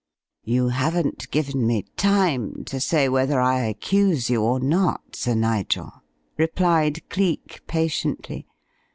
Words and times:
"You 0.43 0.69
haven't 0.69 1.29
given 1.29 1.67
me 1.67 1.83
time 1.95 2.63
to 2.65 2.79
say 2.79 3.07
whether 3.07 3.39
I 3.39 3.59
accuse 3.65 4.31
you 4.31 4.41
or 4.41 4.59
not, 4.59 5.15
Sir 5.15 5.35
Nigel," 5.35 5.91
replied 6.37 7.07
Cleek, 7.09 7.61
patiently. 7.67 8.47